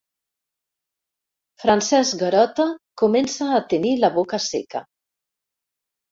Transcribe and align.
Francesc 1.63 2.17
Garota 2.23 2.65
comença 3.01 3.49
a 3.59 3.59
tenir 3.75 3.91
la 4.05 4.09
boca 4.17 4.39
seca. 4.47 4.83